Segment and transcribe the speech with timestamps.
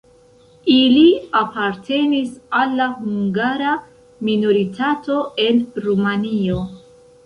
[0.75, 1.03] Ili
[1.41, 3.77] apartenis al la hungara
[4.33, 6.63] minoritato en Rumanio.